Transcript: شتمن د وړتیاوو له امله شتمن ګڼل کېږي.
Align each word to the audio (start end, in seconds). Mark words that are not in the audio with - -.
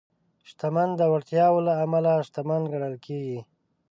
شتمن 0.49 0.89
د 0.97 1.01
وړتیاوو 1.13 1.65
له 1.67 1.73
امله 1.83 2.11
شتمن 2.27 2.61
ګڼل 2.73 2.95
کېږي. 3.05 3.39